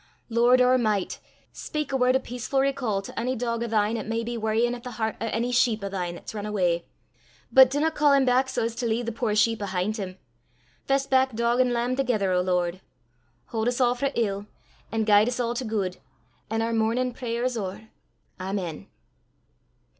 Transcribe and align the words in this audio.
Lord, 0.29 0.61
oor 0.61 0.79
micht, 0.79 1.19
speyk 1.53 1.91
a 1.91 1.95
word 1.95 2.15
o' 2.15 2.19
peacefu' 2.19 2.59
recall 2.59 3.03
to 3.03 3.19
ony 3.19 3.35
dog 3.35 3.61
o' 3.61 3.67
thine 3.67 3.97
'at 3.97 4.07
may 4.07 4.23
be 4.23 4.35
worryin' 4.35 4.73
at 4.73 4.81
the 4.81 4.93
hert 4.93 5.15
o' 5.21 5.27
ony 5.29 5.51
sheep 5.51 5.83
o' 5.83 5.89
thine 5.89 6.17
'at's 6.17 6.33
run 6.33 6.47
awa; 6.47 6.79
but 7.51 7.69
dinna 7.69 7.91
ca' 7.91 8.13
him 8.13 8.25
back 8.25 8.49
sae 8.49 8.63
as 8.63 8.73
to 8.73 8.87
lea' 8.87 9.03
the 9.03 9.11
puir 9.11 9.35
sheep 9.35 9.61
'ahint 9.61 9.97
him; 9.97 10.17
fess 10.87 11.05
back 11.05 11.35
dog 11.35 11.59
an' 11.59 11.71
lamb 11.71 11.95
thegither, 11.97 12.31
O 12.35 12.41
Lord. 12.41 12.81
Haud 13.49 13.67
's 13.67 13.79
a' 13.79 13.93
frae 13.93 14.11
ill, 14.15 14.47
an' 14.91 15.03
guide 15.03 15.27
's 15.31 15.39
a' 15.39 15.53
to 15.53 15.63
guid, 15.65 16.01
an' 16.49 16.63
oor 16.63 16.73
mornin' 16.73 17.13
prayer 17.13 17.47
's 17.47 17.55
ower. 17.55 17.81
Amen." 18.39 18.87